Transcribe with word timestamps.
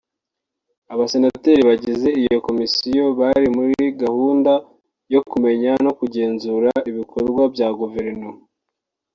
Abasenateri 0.93 1.61
bagize 1.69 2.07
iyi 2.19 2.35
komisiyo 2.47 3.03
bari 3.19 3.47
muri 3.57 3.83
gahunda 4.01 4.51
yo 5.13 5.21
kumenya 5.29 5.71
no 5.85 5.91
kugenzura 5.99 6.71
ibikorwa 6.89 7.41
bya 7.53 7.69
Guverinoma 7.79 8.41